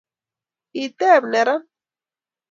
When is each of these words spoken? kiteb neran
kiteb 0.71 1.23
neran 1.31 1.61